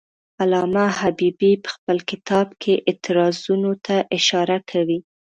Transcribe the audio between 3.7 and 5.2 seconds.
ته اشاره کوي.